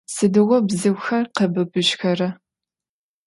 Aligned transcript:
Сыдигъо 0.13 0.57
бзыухэр 0.67 1.23
къэбыбыжьхэра? 1.35 2.29